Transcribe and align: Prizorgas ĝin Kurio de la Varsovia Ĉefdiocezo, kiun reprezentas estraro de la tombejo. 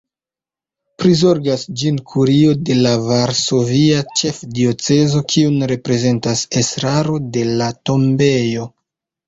Prizorgas 1.01 1.65
ĝin 1.81 1.99
Kurio 2.11 2.55
de 2.69 2.77
la 2.85 2.95
Varsovia 3.09 4.01
Ĉefdiocezo, 4.21 5.23
kiun 5.37 5.69
reprezentas 5.75 6.45
estraro 6.65 7.23
de 7.39 7.47
la 7.63 7.73
tombejo. 7.93 8.71